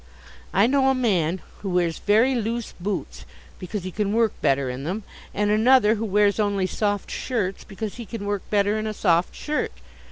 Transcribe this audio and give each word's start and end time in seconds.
I 0.51 0.65
know 0.65 0.89
a 0.89 0.95
man 0.95 1.41
who 1.61 1.69
wears 1.69 1.99
very 1.99 2.33
loose 2.33 2.73
boots 2.79 3.23
because 3.59 3.83
he 3.83 3.91
can 3.91 4.13
work 4.13 4.33
better 4.41 4.67
in 4.67 4.83
them: 4.83 5.03
and 5.31 5.51
another 5.51 5.93
who 5.93 6.05
wears 6.05 6.39
only 6.39 6.65
soft 6.65 7.11
shirts 7.11 7.63
because 7.63 7.97
he 7.97 8.07
can 8.07 8.25
work 8.25 8.41
better 8.49 8.79
in 8.79 8.87
a 8.87 8.95
soft 8.95 9.35
shirt. 9.35 9.73